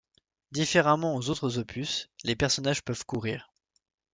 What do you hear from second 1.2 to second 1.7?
autres